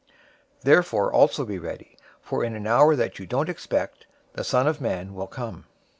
[0.61, 4.65] 024:044 Therefore also be ready, for in an hour that you don't expect, the Son
[4.65, 5.65] of Man will come.